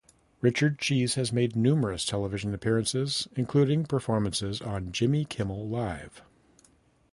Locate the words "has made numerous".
1.13-2.05